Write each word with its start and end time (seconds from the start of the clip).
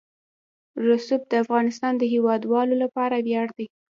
رسوب 0.87 1.21
د 1.31 1.33
افغانستان 1.43 1.93
د 1.97 2.03
هیوادوالو 2.13 2.75
لپاره 2.83 3.15
ویاړ 3.25 3.47
دی. 3.57 3.67